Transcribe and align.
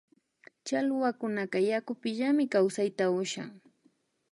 Challwakunaka 0.65 1.57
yakupimillami 1.69 2.43
kawsay 2.53 2.89
ushan 3.21 3.49